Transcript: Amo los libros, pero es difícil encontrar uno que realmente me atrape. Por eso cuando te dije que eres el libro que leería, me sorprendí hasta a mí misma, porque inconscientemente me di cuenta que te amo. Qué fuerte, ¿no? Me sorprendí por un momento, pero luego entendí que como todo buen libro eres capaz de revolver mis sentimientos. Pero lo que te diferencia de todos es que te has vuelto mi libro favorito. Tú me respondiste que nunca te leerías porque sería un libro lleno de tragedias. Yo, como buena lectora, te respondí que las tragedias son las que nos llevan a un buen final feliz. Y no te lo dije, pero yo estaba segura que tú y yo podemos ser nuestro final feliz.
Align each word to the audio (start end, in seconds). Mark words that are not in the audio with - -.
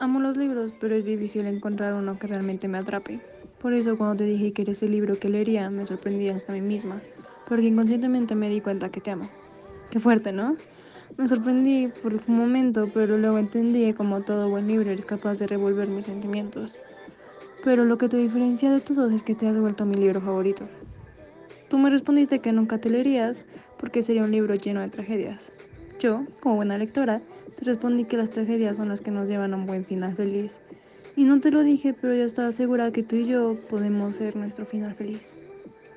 Amo 0.00 0.20
los 0.20 0.36
libros, 0.36 0.72
pero 0.78 0.94
es 0.94 1.04
difícil 1.04 1.44
encontrar 1.46 1.92
uno 1.92 2.20
que 2.20 2.28
realmente 2.28 2.68
me 2.68 2.78
atrape. 2.78 3.18
Por 3.60 3.72
eso 3.72 3.98
cuando 3.98 4.18
te 4.18 4.24
dije 4.24 4.52
que 4.52 4.62
eres 4.62 4.80
el 4.84 4.92
libro 4.92 5.18
que 5.18 5.28
leería, 5.28 5.70
me 5.70 5.86
sorprendí 5.86 6.28
hasta 6.28 6.52
a 6.52 6.54
mí 6.54 6.60
misma, 6.60 7.02
porque 7.48 7.66
inconscientemente 7.66 8.36
me 8.36 8.48
di 8.48 8.60
cuenta 8.60 8.90
que 8.90 9.00
te 9.00 9.10
amo. 9.10 9.28
Qué 9.90 9.98
fuerte, 9.98 10.30
¿no? 10.30 10.56
Me 11.16 11.26
sorprendí 11.26 11.88
por 12.00 12.14
un 12.14 12.22
momento, 12.28 12.88
pero 12.94 13.18
luego 13.18 13.38
entendí 13.38 13.86
que 13.86 13.94
como 13.94 14.20
todo 14.22 14.48
buen 14.48 14.68
libro 14.68 14.88
eres 14.88 15.04
capaz 15.04 15.40
de 15.40 15.48
revolver 15.48 15.88
mis 15.88 16.04
sentimientos. 16.04 16.78
Pero 17.64 17.84
lo 17.84 17.98
que 17.98 18.08
te 18.08 18.18
diferencia 18.18 18.70
de 18.70 18.80
todos 18.80 19.12
es 19.12 19.24
que 19.24 19.34
te 19.34 19.48
has 19.48 19.58
vuelto 19.58 19.84
mi 19.84 19.96
libro 19.96 20.20
favorito. 20.20 20.68
Tú 21.68 21.76
me 21.76 21.90
respondiste 21.90 22.38
que 22.38 22.52
nunca 22.52 22.78
te 22.78 22.88
leerías 22.88 23.44
porque 23.78 24.04
sería 24.04 24.22
un 24.22 24.30
libro 24.30 24.54
lleno 24.54 24.80
de 24.80 24.90
tragedias. 24.90 25.52
Yo, 25.98 26.24
como 26.40 26.54
buena 26.54 26.78
lectora, 26.78 27.20
te 27.56 27.64
respondí 27.64 28.04
que 28.04 28.16
las 28.16 28.30
tragedias 28.30 28.76
son 28.76 28.88
las 28.88 29.00
que 29.00 29.10
nos 29.10 29.28
llevan 29.28 29.52
a 29.52 29.56
un 29.56 29.66
buen 29.66 29.84
final 29.84 30.14
feliz. 30.14 30.60
Y 31.16 31.24
no 31.24 31.40
te 31.40 31.50
lo 31.50 31.64
dije, 31.64 31.92
pero 31.92 32.14
yo 32.14 32.24
estaba 32.24 32.52
segura 32.52 32.92
que 32.92 33.02
tú 33.02 33.16
y 33.16 33.26
yo 33.26 33.56
podemos 33.68 34.14
ser 34.14 34.36
nuestro 34.36 34.64
final 34.64 34.94
feliz. 34.94 35.34